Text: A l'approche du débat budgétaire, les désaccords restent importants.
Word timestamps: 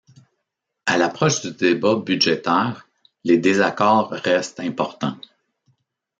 A 0.87 0.97
l'approche 0.97 1.43
du 1.43 1.51
débat 1.51 1.93
budgétaire, 1.93 2.87
les 3.23 3.37
désaccords 3.37 4.09
restent 4.09 4.59
importants. 4.59 5.19